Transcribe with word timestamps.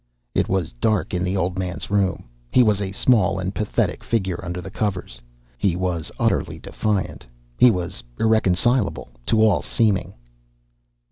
It 0.33 0.49
was 0.49 0.73
dark 0.73 1.13
in 1.13 1.23
the 1.23 1.37
old 1.37 1.59
man's 1.59 1.91
room. 1.91 2.23
He 2.49 2.63
was 2.63 2.81
a 2.81 2.91
small 2.91 3.37
and 3.37 3.53
pathetic 3.53 4.03
figure 4.03 4.43
under 4.43 4.59
the 4.59 4.71
covers. 4.71 5.21
He 5.59 5.75
was 5.75 6.11
utterly 6.17 6.57
defiant. 6.57 7.27
He 7.59 7.69
was 7.69 8.01
irreconcilable, 8.19 9.09
to 9.27 9.41
all 9.43 9.61
seeming. 9.61 10.15